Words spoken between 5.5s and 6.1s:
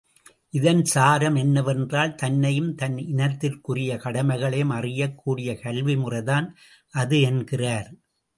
கல்வி